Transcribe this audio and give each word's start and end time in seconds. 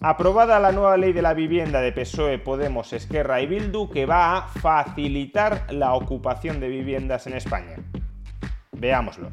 Aprobada 0.00 0.60
la 0.60 0.72
nueva 0.72 0.96
ley 0.98 1.12
de 1.12 1.22
la 1.22 1.32
vivienda 1.32 1.80
de 1.80 1.90
PSOE, 1.90 2.38
Podemos, 2.38 2.92
Esquerra 2.92 3.40
y 3.40 3.46
Bildu 3.46 3.90
que 3.90 4.04
va 4.04 4.36
a 4.36 4.42
facilitar 4.42 5.72
la 5.72 5.94
ocupación 5.94 6.60
de 6.60 6.68
viviendas 6.68 7.26
en 7.26 7.32
España. 7.32 7.76
Veámoslo. 8.72 9.30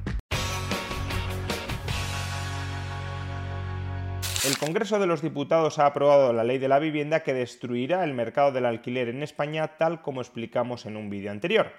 El 4.45 4.57
Congreso 4.57 4.99
de 4.99 5.05
los 5.05 5.21
Diputados 5.21 5.79
ha 5.79 5.85
aprobado 5.85 6.33
la 6.33 6.43
ley 6.43 6.57
de 6.57 6.67
la 6.67 6.79
vivienda 6.79 7.21
que 7.21 7.33
destruirá 7.33 8.03
el 8.03 8.13
mercado 8.13 8.51
del 8.51 8.65
alquiler 8.65 9.09
en 9.09 9.21
España 9.21 9.77
tal 9.77 10.01
como 10.01 10.21
explicamos 10.21 10.85
en 10.85 10.97
un 10.97 11.09
vídeo 11.09 11.31
anterior. 11.31 11.71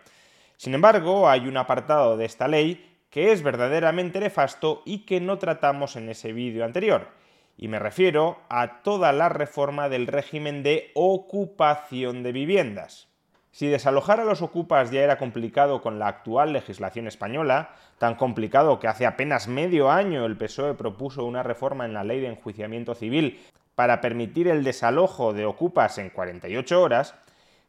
Sin 0.57 0.73
embargo, 0.73 1.29
hay 1.29 1.49
un 1.49 1.57
apartado 1.57 2.17
de 2.17 2.27
esta 2.27 2.49
ley 2.49 2.94
que 3.15 3.31
es 3.31 3.45
verdaderamente 3.45 4.19
nefasto 4.19 4.83
y 4.85 5.07
que 5.07 5.21
no 5.21 5.39
tratamos 5.39 5.95
en 5.95 6.09
ese 6.09 6.33
vídeo 6.33 6.65
anterior. 6.65 7.07
Y 7.57 7.69
me 7.69 7.79
refiero 7.79 8.41
a 8.49 8.83
toda 8.83 9.13
la 9.13 9.29
reforma 9.29 9.89
del 9.89 10.09
régimen 10.09 10.65
de 10.65 10.91
ocupación 10.95 12.25
de 12.25 12.33
viviendas. 12.33 13.07
Si 13.53 13.69
desalojar 13.69 14.19
a 14.19 14.25
los 14.25 14.43
ocupas 14.43 14.91
ya 14.91 15.03
era 15.03 15.17
complicado 15.17 15.81
con 15.81 16.01
la 16.01 16.09
actual 16.09 16.53
legislación 16.53 17.07
española, 17.07 17.77
tan 17.99 18.17
complicado 18.17 18.81
que 18.81 18.89
hace 18.89 19.07
apenas 19.07 19.47
medio 19.47 19.93
año 19.93 20.27
el 20.27 20.37
PSOE 20.37 20.75
propuso 20.75 21.25
una 21.25 21.45
reforma 21.45 21.85
en 21.85 21.95
la 21.95 22.03
ley 22.03 22.19
de 22.19 22.31
enjuiciamiento 22.31 22.97
civil 22.97 23.39
para 23.77 24.01
permitir 24.01 24.49
el 24.49 24.65
desalojo 24.65 25.33
de 25.33 25.47
ocupas 25.47 25.99
en 25.99 26.11
48 26.11 26.83
horas, 26.83 27.15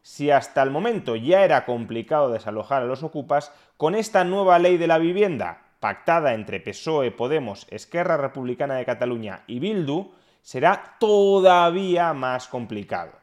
si 0.06 0.30
hasta 0.30 0.62
el 0.62 0.70
momento 0.70 1.16
ya 1.16 1.44
era 1.44 1.66
complicado 1.66 2.30
desalojar 2.30 2.84
a 2.84 2.86
los 2.86 3.02
ocupas, 3.02 3.52
con 3.76 3.96
esta 3.96 4.24
nueva 4.24 4.60
ley 4.60 4.78
de 4.78 4.86
la 4.86 5.00
vivienda, 5.00 5.64
pactada 5.80 6.36
entre 6.36 6.60
PSOE, 6.60 7.10
Podemos, 7.10 7.66
Esquerra 7.72 8.16
Republicana 8.16 8.76
de 8.76 8.86
Cataluña 8.86 9.42
y 9.48 9.58
Bildu, 9.58 10.12
será 10.44 10.98
todavía 11.00 12.14
más 12.14 12.48
complicado. 12.48 13.14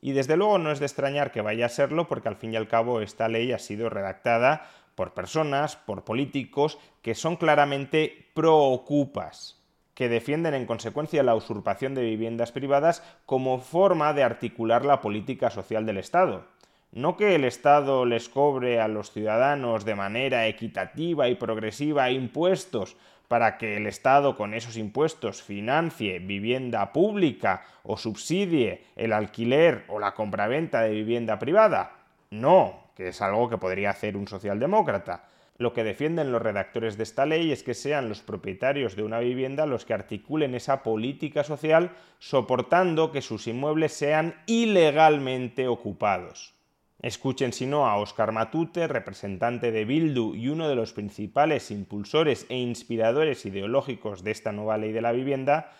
Y 0.00 0.12
desde 0.12 0.38
luego 0.38 0.56
no 0.56 0.72
es 0.72 0.78
de 0.78 0.86
extrañar 0.86 1.30
que 1.30 1.42
vaya 1.42 1.66
a 1.66 1.68
serlo 1.68 2.08
porque 2.08 2.28
al 2.28 2.36
fin 2.36 2.54
y 2.54 2.56
al 2.56 2.68
cabo 2.68 3.02
esta 3.02 3.28
ley 3.28 3.52
ha 3.52 3.58
sido 3.58 3.90
redactada 3.90 4.66
por 4.94 5.12
personas, 5.12 5.76
por 5.76 6.04
políticos 6.04 6.78
que 7.02 7.14
son 7.14 7.36
claramente 7.36 8.30
pro-ocupas 8.32 9.57
que 9.98 10.08
defienden 10.08 10.54
en 10.54 10.64
consecuencia 10.64 11.24
la 11.24 11.34
usurpación 11.34 11.96
de 11.96 12.04
viviendas 12.04 12.52
privadas 12.52 13.02
como 13.26 13.58
forma 13.58 14.12
de 14.12 14.22
articular 14.22 14.84
la 14.84 15.00
política 15.00 15.50
social 15.50 15.86
del 15.86 15.98
Estado. 15.98 16.44
No 16.92 17.16
que 17.16 17.34
el 17.34 17.44
Estado 17.44 18.06
les 18.06 18.28
cobre 18.28 18.80
a 18.80 18.86
los 18.86 19.10
ciudadanos 19.10 19.84
de 19.84 19.96
manera 19.96 20.46
equitativa 20.46 21.26
y 21.26 21.34
progresiva 21.34 22.12
impuestos 22.12 22.96
para 23.26 23.58
que 23.58 23.76
el 23.76 23.88
Estado 23.88 24.36
con 24.36 24.54
esos 24.54 24.76
impuestos 24.76 25.42
financie 25.42 26.20
vivienda 26.20 26.92
pública 26.92 27.64
o 27.82 27.96
subsidie 27.96 28.84
el 28.94 29.12
alquiler 29.12 29.84
o 29.88 29.98
la 29.98 30.14
compraventa 30.14 30.82
de 30.82 30.90
vivienda 30.90 31.40
privada. 31.40 31.90
No, 32.30 32.84
que 32.94 33.08
es 33.08 33.20
algo 33.20 33.50
que 33.50 33.58
podría 33.58 33.90
hacer 33.90 34.16
un 34.16 34.28
socialdemócrata. 34.28 35.24
Lo 35.58 35.72
que 35.72 35.82
defienden 35.82 36.30
los 36.30 36.40
redactores 36.40 36.96
de 36.96 37.02
esta 37.02 37.26
ley 37.26 37.50
es 37.50 37.64
que 37.64 37.74
sean 37.74 38.08
los 38.08 38.20
propietarios 38.22 38.94
de 38.94 39.02
una 39.02 39.18
vivienda 39.18 39.66
los 39.66 39.84
que 39.84 39.92
articulen 39.92 40.54
esa 40.54 40.84
política 40.84 41.42
social 41.42 41.96
soportando 42.20 43.10
que 43.10 43.22
sus 43.22 43.48
inmuebles 43.48 43.92
sean 43.92 44.36
ilegalmente 44.46 45.66
ocupados. 45.66 46.54
Escuchen 47.02 47.52
si 47.52 47.66
no 47.66 47.88
a 47.88 47.96
Óscar 47.96 48.30
Matute, 48.30 48.86
representante 48.86 49.72
de 49.72 49.84
Bildu 49.84 50.36
y 50.36 50.48
uno 50.48 50.68
de 50.68 50.76
los 50.76 50.92
principales 50.92 51.72
impulsores 51.72 52.46
e 52.48 52.56
inspiradores 52.56 53.44
ideológicos 53.44 54.22
de 54.22 54.30
esta 54.30 54.52
nueva 54.52 54.78
ley 54.78 54.92
de 54.92 55.02
la 55.02 55.10
vivienda, 55.10 55.72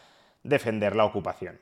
defender 0.43 0.97
la 0.97 1.05
ocupación. 1.05 1.61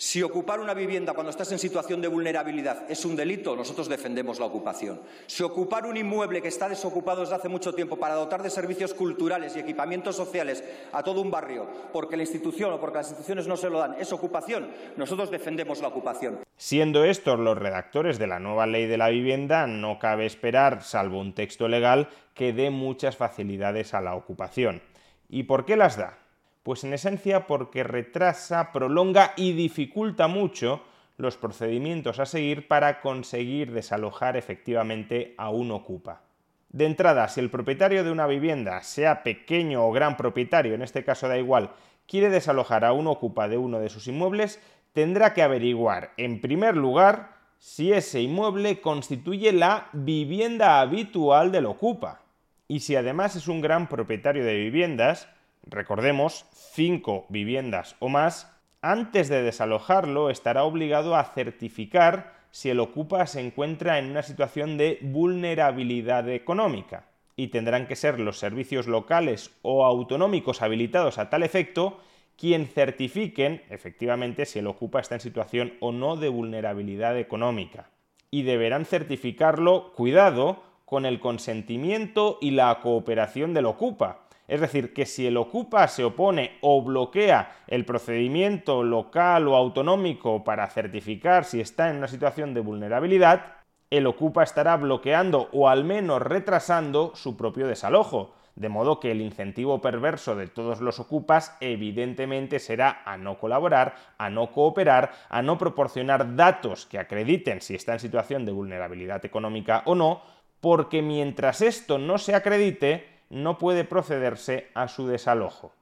Si 0.00 0.22
ocupar 0.22 0.60
una 0.60 0.74
vivienda 0.74 1.12
cuando 1.12 1.30
estás 1.30 1.50
en 1.50 1.58
situación 1.58 2.00
de 2.00 2.06
vulnerabilidad 2.06 2.88
es 2.88 3.04
un 3.04 3.16
delito, 3.16 3.56
nosotros 3.56 3.88
defendemos 3.88 4.38
la 4.38 4.46
ocupación. 4.46 5.00
Si 5.26 5.42
ocupar 5.42 5.86
un 5.86 5.96
inmueble 5.96 6.40
que 6.40 6.46
está 6.46 6.68
desocupado 6.68 7.22
desde 7.22 7.34
hace 7.34 7.48
mucho 7.48 7.74
tiempo 7.74 7.96
para 7.96 8.14
dotar 8.14 8.40
de 8.40 8.48
servicios 8.48 8.94
culturales 8.94 9.56
y 9.56 9.58
equipamientos 9.58 10.14
sociales 10.14 10.62
a 10.92 11.02
todo 11.02 11.20
un 11.20 11.32
barrio, 11.32 11.66
porque 11.92 12.16
la 12.16 12.22
institución 12.22 12.72
o 12.72 12.78
porque 12.78 12.98
las 12.98 13.08
instituciones 13.08 13.48
no 13.48 13.56
se 13.56 13.70
lo 13.70 13.80
dan, 13.80 13.96
es 13.98 14.12
ocupación, 14.12 14.70
nosotros 14.96 15.32
defendemos 15.32 15.80
la 15.80 15.88
ocupación. 15.88 16.44
Siendo 16.56 17.02
estos 17.02 17.36
los 17.40 17.58
redactores 17.58 18.20
de 18.20 18.28
la 18.28 18.38
nueva 18.38 18.68
ley 18.68 18.86
de 18.86 18.98
la 18.98 19.08
vivienda, 19.08 19.66
no 19.66 19.98
cabe 19.98 20.26
esperar, 20.26 20.84
salvo 20.84 21.18
un 21.18 21.34
texto 21.34 21.66
legal, 21.66 22.08
que 22.34 22.52
dé 22.52 22.70
muchas 22.70 23.16
facilidades 23.16 23.94
a 23.94 24.00
la 24.00 24.14
ocupación. 24.14 24.80
¿Y 25.28 25.42
por 25.42 25.64
qué 25.64 25.76
las 25.76 25.96
da? 25.96 26.18
Pues 26.62 26.84
en 26.84 26.92
esencia 26.92 27.46
porque 27.46 27.82
retrasa, 27.84 28.72
prolonga 28.72 29.32
y 29.36 29.52
dificulta 29.52 30.28
mucho 30.28 30.82
los 31.16 31.36
procedimientos 31.36 32.20
a 32.20 32.26
seguir 32.26 32.68
para 32.68 33.00
conseguir 33.00 33.72
desalojar 33.72 34.36
efectivamente 34.36 35.34
a 35.36 35.50
un 35.50 35.70
ocupa. 35.72 36.22
De 36.70 36.84
entrada, 36.84 37.28
si 37.28 37.40
el 37.40 37.50
propietario 37.50 38.04
de 38.04 38.10
una 38.10 38.26
vivienda, 38.26 38.82
sea 38.82 39.22
pequeño 39.22 39.86
o 39.86 39.92
gran 39.92 40.16
propietario, 40.16 40.74
en 40.74 40.82
este 40.82 41.04
caso 41.04 41.26
da 41.26 41.38
igual, 41.38 41.72
quiere 42.06 42.28
desalojar 42.28 42.84
a 42.84 42.92
un 42.92 43.06
ocupa 43.06 43.48
de 43.48 43.56
uno 43.56 43.80
de 43.80 43.88
sus 43.88 44.06
inmuebles, 44.06 44.60
tendrá 44.92 45.34
que 45.34 45.42
averiguar, 45.42 46.12
en 46.16 46.40
primer 46.40 46.76
lugar, 46.76 47.38
si 47.58 47.92
ese 47.92 48.20
inmueble 48.20 48.80
constituye 48.80 49.52
la 49.52 49.88
vivienda 49.92 50.80
habitual 50.80 51.50
del 51.50 51.66
ocupa. 51.66 52.22
Y 52.68 52.80
si 52.80 52.94
además 52.96 53.34
es 53.34 53.48
un 53.48 53.60
gran 53.60 53.88
propietario 53.88 54.44
de 54.44 54.58
viviendas, 54.58 55.28
recordemos, 55.68 56.46
cinco 56.52 57.26
viviendas 57.28 57.96
o 57.98 58.08
más, 58.08 58.52
antes 58.80 59.28
de 59.28 59.42
desalojarlo 59.42 60.30
estará 60.30 60.64
obligado 60.64 61.16
a 61.16 61.24
certificar 61.24 62.34
si 62.50 62.70
el 62.70 62.80
ocupa 62.80 63.26
se 63.26 63.40
encuentra 63.40 63.98
en 63.98 64.10
una 64.10 64.22
situación 64.22 64.78
de 64.78 64.98
vulnerabilidad 65.02 66.28
económica 66.28 67.04
y 67.36 67.48
tendrán 67.48 67.86
que 67.86 67.96
ser 67.96 68.18
los 68.18 68.38
servicios 68.38 68.86
locales 68.86 69.50
o 69.62 69.84
autonómicos 69.84 70.62
habilitados 70.62 71.18
a 71.18 71.30
tal 71.30 71.42
efecto 71.42 71.98
quien 72.36 72.66
certifiquen 72.66 73.62
efectivamente 73.68 74.46
si 74.46 74.60
el 74.60 74.68
ocupa 74.68 75.00
está 75.00 75.16
en 75.16 75.20
situación 75.20 75.74
o 75.80 75.90
no 75.90 76.16
de 76.16 76.28
vulnerabilidad 76.28 77.18
económica. 77.18 77.90
Y 78.30 78.42
deberán 78.42 78.84
certificarlo, 78.84 79.92
cuidado, 79.94 80.62
con 80.84 81.04
el 81.04 81.20
consentimiento 81.20 82.38
y 82.40 82.52
la 82.52 82.78
cooperación 82.80 83.54
del 83.54 83.66
ocupa, 83.66 84.27
es 84.48 84.62
decir, 84.62 84.94
que 84.94 85.04
si 85.06 85.26
el 85.26 85.36
ocupa 85.36 85.86
se 85.88 86.04
opone 86.04 86.56
o 86.62 86.82
bloquea 86.82 87.56
el 87.66 87.84
procedimiento 87.84 88.82
local 88.82 89.46
o 89.46 89.54
autonómico 89.54 90.42
para 90.42 90.66
certificar 90.68 91.44
si 91.44 91.60
está 91.60 91.90
en 91.90 91.98
una 91.98 92.08
situación 92.08 92.54
de 92.54 92.60
vulnerabilidad, 92.60 93.58
el 93.90 94.06
ocupa 94.06 94.42
estará 94.42 94.76
bloqueando 94.76 95.48
o 95.52 95.68
al 95.68 95.84
menos 95.84 96.22
retrasando 96.22 97.12
su 97.14 97.36
propio 97.36 97.66
desalojo, 97.66 98.34
de 98.56 98.68
modo 98.68 98.98
que 98.98 99.12
el 99.12 99.20
incentivo 99.20 99.80
perverso 99.80 100.34
de 100.34 100.48
todos 100.48 100.80
los 100.80 100.98
ocupas 100.98 101.56
evidentemente 101.60 102.58
será 102.58 103.02
a 103.04 103.16
no 103.16 103.38
colaborar, 103.38 103.94
a 104.18 104.30
no 104.30 104.50
cooperar, 104.50 105.12
a 105.28 105.42
no 105.42 105.58
proporcionar 105.58 106.34
datos 106.34 106.84
que 106.86 106.98
acrediten 106.98 107.60
si 107.60 107.74
está 107.74 107.92
en 107.92 108.00
situación 108.00 108.44
de 108.44 108.52
vulnerabilidad 108.52 109.24
económica 109.24 109.82
o 109.86 109.94
no, 109.94 110.22
porque 110.60 111.02
mientras 111.02 111.60
esto 111.62 111.98
no 111.98 112.18
se 112.18 112.34
acredite, 112.34 113.17
no 113.30 113.58
puede 113.58 113.84
procederse 113.84 114.68
a 114.74 114.88
su 114.88 115.06
desalojo. 115.06 115.72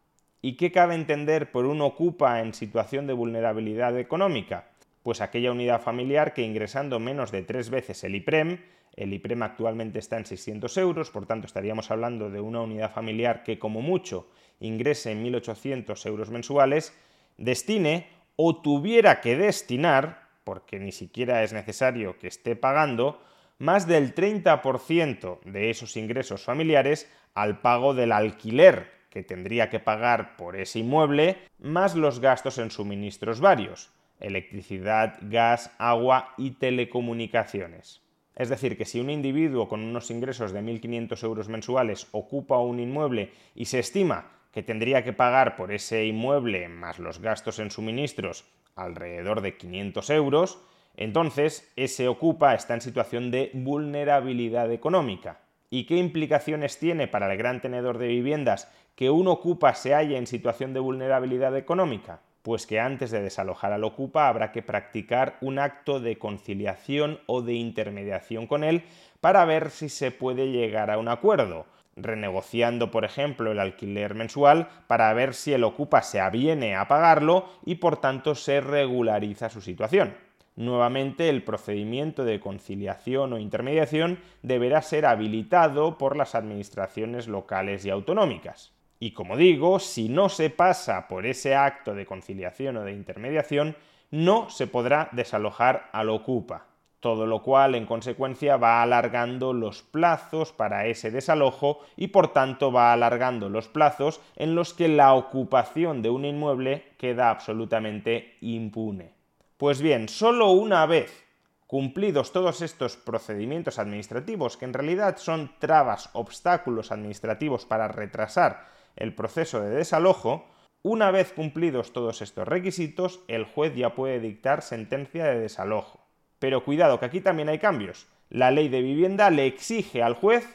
¿Y 0.42 0.56
qué 0.56 0.70
cabe 0.70 0.94
entender 0.94 1.50
por 1.50 1.66
un 1.66 1.80
ocupa 1.80 2.40
en 2.40 2.54
situación 2.54 3.06
de 3.06 3.12
vulnerabilidad 3.12 3.98
económica? 3.98 4.68
Pues 5.02 5.20
aquella 5.20 5.52
unidad 5.52 5.80
familiar 5.80 6.34
que 6.34 6.42
ingresando 6.42 6.98
menos 6.98 7.30
de 7.30 7.42
tres 7.42 7.70
veces 7.70 8.04
el 8.04 8.14
IPREM, 8.16 8.58
el 8.96 9.12
IPREM 9.12 9.42
actualmente 9.42 9.98
está 9.98 10.16
en 10.16 10.26
600 10.26 10.76
euros, 10.78 11.10
por 11.10 11.26
tanto 11.26 11.46
estaríamos 11.46 11.90
hablando 11.90 12.30
de 12.30 12.40
una 12.40 12.62
unidad 12.62 12.92
familiar 12.92 13.42
que 13.44 13.58
como 13.58 13.82
mucho 13.82 14.28
ingrese 14.60 15.14
1.800 15.14 16.06
euros 16.06 16.30
mensuales, 16.30 16.94
destine 17.36 18.08
o 18.36 18.60
tuviera 18.60 19.20
que 19.20 19.36
destinar, 19.36 20.28
porque 20.44 20.78
ni 20.78 20.92
siquiera 20.92 21.42
es 21.42 21.52
necesario 21.52 22.18
que 22.18 22.28
esté 22.28 22.56
pagando, 22.56 23.20
más 23.58 23.86
del 23.86 24.14
30% 24.14 25.40
de 25.44 25.70
esos 25.70 25.96
ingresos 25.96 26.44
familiares 26.44 27.10
al 27.34 27.60
pago 27.60 27.94
del 27.94 28.12
alquiler 28.12 28.90
que 29.10 29.22
tendría 29.22 29.70
que 29.70 29.80
pagar 29.80 30.36
por 30.36 30.56
ese 30.56 30.80
inmueble, 30.80 31.38
más 31.58 31.94
los 31.94 32.20
gastos 32.20 32.58
en 32.58 32.70
suministros 32.70 33.40
varios, 33.40 33.90
electricidad, 34.20 35.18
gas, 35.22 35.70
agua 35.78 36.34
y 36.36 36.52
telecomunicaciones. 36.52 38.02
Es 38.34 38.50
decir, 38.50 38.76
que 38.76 38.84
si 38.84 39.00
un 39.00 39.08
individuo 39.08 39.68
con 39.68 39.82
unos 39.82 40.10
ingresos 40.10 40.52
de 40.52 40.60
1.500 40.60 41.24
euros 41.24 41.48
mensuales 41.48 42.08
ocupa 42.12 42.58
un 42.58 42.78
inmueble 42.78 43.32
y 43.54 43.64
se 43.64 43.78
estima 43.78 44.32
que 44.52 44.62
tendría 44.62 45.02
que 45.02 45.14
pagar 45.14 45.56
por 45.56 45.72
ese 45.72 46.04
inmueble 46.04 46.68
más 46.68 46.98
los 46.98 47.20
gastos 47.20 47.58
en 47.58 47.70
suministros 47.70 48.44
alrededor 48.74 49.40
de 49.40 49.56
500 49.56 50.10
euros, 50.10 50.58
entonces 50.96 51.70
ese 51.76 52.08
ocupa 52.08 52.54
está 52.54 52.74
en 52.74 52.80
situación 52.80 53.30
de 53.30 53.50
vulnerabilidad 53.52 54.72
económica. 54.72 55.40
¿Y 55.68 55.84
qué 55.84 55.96
implicaciones 55.96 56.78
tiene 56.78 57.08
para 57.08 57.30
el 57.30 57.36
gran 57.36 57.60
tenedor 57.60 57.98
de 57.98 58.08
viviendas 58.08 58.72
que 58.94 59.10
un 59.10 59.28
ocupa 59.28 59.74
se 59.74 59.92
halla 59.92 60.16
en 60.16 60.26
situación 60.26 60.72
de 60.72 60.80
vulnerabilidad 60.80 61.56
económica? 61.56 62.20
Pues 62.42 62.66
que 62.66 62.78
antes 62.78 63.10
de 63.10 63.20
desalojar 63.20 63.72
al 63.72 63.84
ocupa 63.84 64.28
habrá 64.28 64.52
que 64.52 64.62
practicar 64.62 65.36
un 65.40 65.58
acto 65.58 65.98
de 65.98 66.16
conciliación 66.16 67.18
o 67.26 67.42
de 67.42 67.54
intermediación 67.54 68.46
con 68.46 68.62
él 68.62 68.84
para 69.20 69.44
ver 69.44 69.70
si 69.70 69.88
se 69.88 70.12
puede 70.12 70.52
llegar 70.52 70.90
a 70.90 70.98
un 70.98 71.08
acuerdo, 71.08 71.66
renegociando, 71.96 72.90
por 72.90 73.04
ejemplo, 73.04 73.50
el 73.50 73.58
alquiler 73.58 74.14
mensual 74.14 74.68
para 74.86 75.12
ver 75.12 75.34
si 75.34 75.52
el 75.52 75.64
ocupa 75.64 76.02
se 76.02 76.20
aviene 76.20 76.76
a 76.76 76.86
pagarlo 76.86 77.48
y 77.64 77.76
por 77.76 78.00
tanto 78.00 78.34
se 78.36 78.60
regulariza 78.60 79.48
su 79.48 79.60
situación. 79.60 80.14
Nuevamente, 80.56 81.28
el 81.28 81.44
procedimiento 81.44 82.24
de 82.24 82.40
conciliación 82.40 83.34
o 83.34 83.38
intermediación 83.38 84.18
deberá 84.42 84.80
ser 84.80 85.04
habilitado 85.04 85.98
por 85.98 86.16
las 86.16 86.34
administraciones 86.34 87.28
locales 87.28 87.84
y 87.84 87.90
autonómicas. 87.90 88.72
Y 88.98 89.10
como 89.10 89.36
digo, 89.36 89.78
si 89.78 90.08
no 90.08 90.30
se 90.30 90.48
pasa 90.48 91.08
por 91.08 91.26
ese 91.26 91.54
acto 91.54 91.94
de 91.94 92.06
conciliación 92.06 92.78
o 92.78 92.84
de 92.84 92.92
intermediación, 92.92 93.76
no 94.10 94.48
se 94.48 94.66
podrá 94.66 95.10
desalojar 95.12 95.90
al 95.92 96.08
ocupa, 96.08 96.68
todo 97.00 97.26
lo 97.26 97.42
cual 97.42 97.74
en 97.74 97.84
consecuencia 97.84 98.56
va 98.56 98.80
alargando 98.80 99.52
los 99.52 99.82
plazos 99.82 100.52
para 100.52 100.86
ese 100.86 101.10
desalojo 101.10 101.80
y 101.96 102.08
por 102.08 102.32
tanto 102.32 102.72
va 102.72 102.94
alargando 102.94 103.50
los 103.50 103.68
plazos 103.68 104.22
en 104.36 104.54
los 104.54 104.72
que 104.72 104.88
la 104.88 105.12
ocupación 105.12 106.00
de 106.00 106.08
un 106.08 106.24
inmueble 106.24 106.84
queda 106.96 107.28
absolutamente 107.28 108.38
impune. 108.40 109.15
Pues 109.56 109.80
bien, 109.80 110.10
solo 110.10 110.50
una 110.50 110.84
vez 110.84 111.24
cumplidos 111.66 112.30
todos 112.30 112.60
estos 112.60 112.96
procedimientos 112.96 113.78
administrativos, 113.78 114.58
que 114.58 114.66
en 114.66 114.74
realidad 114.74 115.16
son 115.16 115.50
trabas, 115.58 116.10
obstáculos 116.12 116.92
administrativos 116.92 117.64
para 117.64 117.88
retrasar 117.88 118.68
el 118.96 119.14
proceso 119.14 119.60
de 119.62 119.70
desalojo, 119.70 120.46
una 120.82 121.10
vez 121.10 121.32
cumplidos 121.32 121.94
todos 121.94 122.20
estos 122.20 122.46
requisitos, 122.46 123.20
el 123.28 123.44
juez 123.44 123.74
ya 123.74 123.94
puede 123.94 124.20
dictar 124.20 124.60
sentencia 124.60 125.24
de 125.24 125.40
desalojo. 125.40 126.06
Pero 126.38 126.62
cuidado, 126.62 127.00
que 127.00 127.06
aquí 127.06 127.22
también 127.22 127.48
hay 127.48 127.58
cambios. 127.58 128.06
La 128.28 128.50
ley 128.50 128.68
de 128.68 128.82
vivienda 128.82 129.30
le 129.30 129.46
exige 129.46 130.02
al 130.02 130.14
juez 130.14 130.46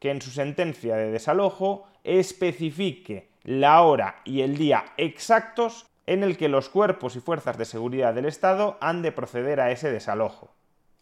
que 0.00 0.10
en 0.10 0.20
su 0.20 0.30
sentencia 0.30 0.96
de 0.96 1.12
desalojo 1.12 1.86
especifique 2.02 3.30
la 3.44 3.82
hora 3.82 4.20
y 4.24 4.40
el 4.40 4.58
día 4.58 4.84
exactos 4.96 5.86
en 6.08 6.24
el 6.24 6.38
que 6.38 6.48
los 6.48 6.70
cuerpos 6.70 7.16
y 7.16 7.20
fuerzas 7.20 7.58
de 7.58 7.66
seguridad 7.66 8.14
del 8.14 8.24
Estado 8.24 8.78
han 8.80 9.02
de 9.02 9.12
proceder 9.12 9.60
a 9.60 9.70
ese 9.72 9.92
desalojo. 9.92 10.54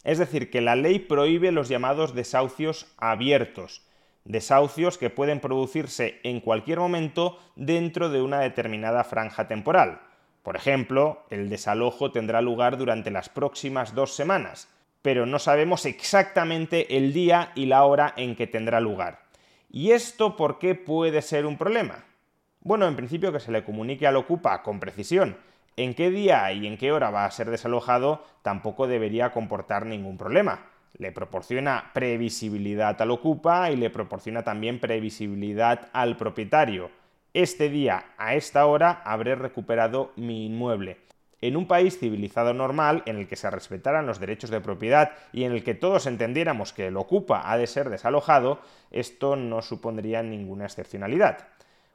Es 0.02 0.18
decir, 0.18 0.50
que 0.50 0.60
la 0.60 0.74
ley 0.74 0.98
prohíbe 0.98 1.52
los 1.52 1.68
llamados 1.68 2.12
desahucios 2.12 2.92
abiertos, 2.96 3.82
desahucios 4.24 4.98
que 4.98 5.08
pueden 5.08 5.38
producirse 5.38 6.18
en 6.24 6.40
cualquier 6.40 6.80
momento 6.80 7.38
dentro 7.54 8.10
de 8.10 8.20
una 8.20 8.40
determinada 8.40 9.04
franja 9.04 9.46
temporal. 9.46 10.00
Por 10.42 10.56
ejemplo, 10.56 11.24
el 11.30 11.50
desalojo 11.50 12.10
tendrá 12.10 12.40
lugar 12.40 12.76
durante 12.76 13.12
las 13.12 13.28
próximas 13.28 13.94
dos 13.94 14.12
semanas, 14.12 14.68
pero 15.02 15.24
no 15.24 15.38
sabemos 15.38 15.86
exactamente 15.86 16.96
el 16.96 17.12
día 17.12 17.52
y 17.54 17.66
la 17.66 17.84
hora 17.84 18.12
en 18.16 18.34
que 18.34 18.48
tendrá 18.48 18.80
lugar. 18.80 19.20
¿Y 19.70 19.92
esto 19.92 20.36
por 20.36 20.58
qué 20.58 20.74
puede 20.74 21.22
ser 21.22 21.46
un 21.46 21.56
problema? 21.56 22.04
Bueno, 22.66 22.88
en 22.88 22.96
principio 22.96 23.30
que 23.30 23.38
se 23.38 23.52
le 23.52 23.62
comunique 23.62 24.08
al 24.08 24.16
ocupa 24.16 24.64
con 24.64 24.80
precisión 24.80 25.36
en 25.76 25.94
qué 25.94 26.10
día 26.10 26.50
y 26.50 26.66
en 26.66 26.76
qué 26.76 26.90
hora 26.90 27.12
va 27.12 27.24
a 27.24 27.30
ser 27.30 27.48
desalojado 27.48 28.24
tampoco 28.42 28.88
debería 28.88 29.30
comportar 29.30 29.86
ningún 29.86 30.18
problema. 30.18 30.66
Le 30.98 31.12
proporciona 31.12 31.92
previsibilidad 31.94 33.00
al 33.00 33.12
ocupa 33.12 33.70
y 33.70 33.76
le 33.76 33.88
proporciona 33.88 34.42
también 34.42 34.80
previsibilidad 34.80 35.90
al 35.92 36.16
propietario. 36.16 36.90
Este 37.34 37.68
día, 37.68 38.06
a 38.18 38.34
esta 38.34 38.66
hora, 38.66 39.00
habré 39.04 39.36
recuperado 39.36 40.10
mi 40.16 40.46
inmueble. 40.46 40.98
En 41.40 41.56
un 41.56 41.68
país 41.68 42.00
civilizado 42.00 42.52
normal, 42.52 43.04
en 43.06 43.18
el 43.18 43.28
que 43.28 43.36
se 43.36 43.48
respetaran 43.48 44.06
los 44.06 44.18
derechos 44.18 44.50
de 44.50 44.60
propiedad 44.60 45.12
y 45.32 45.44
en 45.44 45.52
el 45.52 45.62
que 45.62 45.74
todos 45.74 46.06
entendiéramos 46.06 46.72
que 46.72 46.88
el 46.88 46.96
ocupa 46.96 47.48
ha 47.48 47.56
de 47.58 47.68
ser 47.68 47.90
desalojado, 47.90 48.58
esto 48.90 49.36
no 49.36 49.62
supondría 49.62 50.24
ninguna 50.24 50.64
excepcionalidad. 50.64 51.46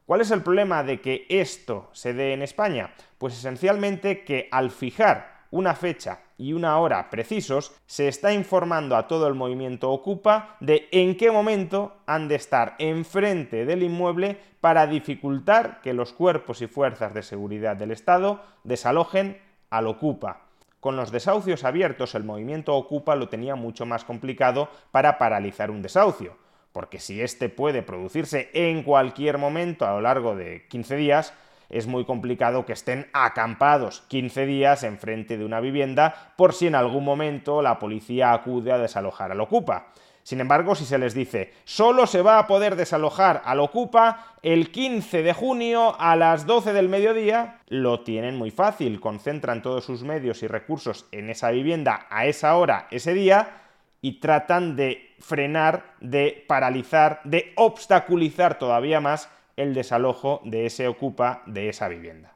¿Cuál 0.05 0.21
es 0.21 0.31
el 0.31 0.41
problema 0.41 0.83
de 0.83 0.99
que 0.99 1.25
esto 1.29 1.89
se 1.93 2.13
dé 2.13 2.33
en 2.33 2.41
España? 2.41 2.93
Pues 3.17 3.37
esencialmente 3.37 4.23
que 4.23 4.49
al 4.51 4.71
fijar 4.71 5.45
una 5.51 5.75
fecha 5.75 6.21
y 6.37 6.53
una 6.53 6.79
hora 6.79 7.09
precisos, 7.09 7.73
se 7.85 8.07
está 8.07 8.33
informando 8.33 8.95
a 8.95 9.07
todo 9.07 9.27
el 9.27 9.35
movimiento 9.35 9.91
Ocupa 9.91 10.57
de 10.59 10.87
en 10.91 11.15
qué 11.15 11.29
momento 11.29 11.97
han 12.07 12.27
de 12.27 12.35
estar 12.35 12.75
enfrente 12.79 13.65
del 13.65 13.83
inmueble 13.83 14.37
para 14.59 14.87
dificultar 14.87 15.81
que 15.81 15.93
los 15.93 16.13
cuerpos 16.13 16.61
y 16.61 16.67
fuerzas 16.67 17.13
de 17.13 17.21
seguridad 17.21 17.75
del 17.75 17.91
Estado 17.91 18.41
desalojen 18.63 19.39
al 19.69 19.87
Ocupa. 19.87 20.41
Con 20.79 20.95
los 20.95 21.11
desahucios 21.11 21.63
abiertos 21.63 22.15
el 22.15 22.23
movimiento 22.23 22.75
Ocupa 22.75 23.15
lo 23.15 23.29
tenía 23.29 23.55
mucho 23.55 23.85
más 23.85 24.03
complicado 24.03 24.69
para 24.91 25.19
paralizar 25.19 25.69
un 25.69 25.83
desahucio 25.83 26.40
porque 26.71 26.99
si 26.99 27.21
este 27.21 27.49
puede 27.49 27.83
producirse 27.83 28.49
en 28.53 28.83
cualquier 28.83 29.37
momento 29.37 29.85
a 29.85 29.91
lo 29.91 30.01
largo 30.01 30.35
de 30.35 30.67
15 30.67 30.95
días, 30.95 31.33
es 31.69 31.87
muy 31.87 32.05
complicado 32.05 32.65
que 32.65 32.73
estén 32.73 33.07
acampados 33.13 34.03
15 34.09 34.45
días 34.45 34.83
enfrente 34.83 35.37
de 35.37 35.45
una 35.45 35.61
vivienda 35.61 36.33
por 36.35 36.53
si 36.53 36.67
en 36.67 36.75
algún 36.75 37.05
momento 37.05 37.61
la 37.61 37.79
policía 37.79 38.33
acude 38.33 38.71
a 38.71 38.77
desalojar 38.77 39.31
al 39.31 39.39
ocupa. 39.41 39.87
Sin 40.23 40.39
embargo, 40.39 40.75
si 40.75 40.85
se 40.85 40.99
les 40.99 41.15
dice 41.15 41.53
solo 41.63 42.05
se 42.05 42.21
va 42.21 42.37
a 42.37 42.45
poder 42.45 42.75
desalojar 42.75 43.41
al 43.45 43.59
ocupa 43.59 44.35
el 44.43 44.71
15 44.71 45.23
de 45.23 45.33
junio 45.33 45.95
a 45.99 46.15
las 46.15 46.45
12 46.45 46.73
del 46.73 46.89
mediodía, 46.89 47.59
lo 47.67 48.01
tienen 48.01 48.35
muy 48.35 48.51
fácil, 48.51 48.99
concentran 48.99 49.61
todos 49.61 49.85
sus 49.85 50.03
medios 50.03 50.43
y 50.43 50.47
recursos 50.47 51.07
en 51.11 51.29
esa 51.29 51.49
vivienda 51.51 52.05
a 52.09 52.25
esa 52.25 52.55
hora, 52.55 52.87
ese 52.91 53.13
día, 53.13 53.60
y 54.01 54.19
tratan 54.19 54.75
de 54.75 55.15
frenar, 55.19 55.95
de 55.99 56.43
paralizar, 56.47 57.21
de 57.23 57.53
obstaculizar 57.55 58.57
todavía 58.57 58.99
más 58.99 59.29
el 59.55 59.73
desalojo 59.73 60.41
de 60.43 60.65
ese 60.65 60.87
ocupa 60.87 61.43
de 61.45 61.69
esa 61.69 61.87
vivienda. 61.87 62.35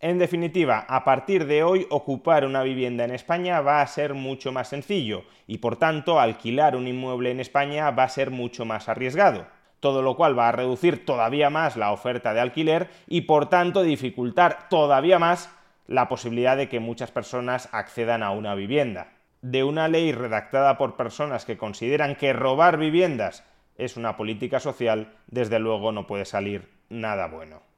En 0.00 0.18
definitiva, 0.18 0.84
a 0.88 1.04
partir 1.04 1.46
de 1.46 1.62
hoy 1.62 1.86
ocupar 1.90 2.44
una 2.44 2.62
vivienda 2.64 3.04
en 3.04 3.12
España 3.12 3.60
va 3.60 3.82
a 3.82 3.86
ser 3.86 4.14
mucho 4.14 4.50
más 4.50 4.68
sencillo 4.68 5.24
y 5.46 5.58
por 5.58 5.76
tanto 5.76 6.18
alquilar 6.18 6.74
un 6.74 6.88
inmueble 6.88 7.30
en 7.30 7.38
España 7.38 7.90
va 7.92 8.04
a 8.04 8.08
ser 8.08 8.30
mucho 8.30 8.64
más 8.64 8.88
arriesgado, 8.88 9.46
todo 9.78 10.02
lo 10.02 10.16
cual 10.16 10.36
va 10.36 10.48
a 10.48 10.52
reducir 10.52 11.06
todavía 11.06 11.50
más 11.50 11.76
la 11.76 11.92
oferta 11.92 12.34
de 12.34 12.40
alquiler 12.40 12.88
y 13.06 13.22
por 13.22 13.48
tanto 13.48 13.84
dificultar 13.84 14.68
todavía 14.68 15.20
más 15.20 15.50
la 15.86 16.08
posibilidad 16.08 16.56
de 16.56 16.68
que 16.68 16.80
muchas 16.80 17.12
personas 17.12 17.68
accedan 17.70 18.24
a 18.24 18.32
una 18.32 18.56
vivienda 18.56 19.12
de 19.42 19.64
una 19.64 19.88
ley 19.88 20.12
redactada 20.12 20.78
por 20.78 20.96
personas 20.96 21.44
que 21.44 21.58
consideran 21.58 22.14
que 22.14 22.32
robar 22.32 22.78
viviendas 22.78 23.44
es 23.76 23.96
una 23.96 24.16
política 24.16 24.60
social, 24.60 25.12
desde 25.26 25.58
luego 25.58 25.92
no 25.92 26.06
puede 26.06 26.24
salir 26.24 26.70
nada 26.88 27.26
bueno. 27.26 27.71